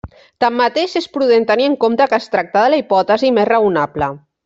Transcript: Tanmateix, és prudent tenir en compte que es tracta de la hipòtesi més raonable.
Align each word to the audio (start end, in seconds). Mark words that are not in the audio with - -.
Tanmateix, 0.43 0.95
és 1.01 1.09
prudent 1.17 1.45
tenir 1.53 1.69
en 1.73 1.77
compte 1.85 2.09
que 2.15 2.21
es 2.25 2.29
tracta 2.37 2.67
de 2.67 2.75
la 2.75 2.83
hipòtesi 2.85 3.35
més 3.41 3.51
raonable. 3.55 4.15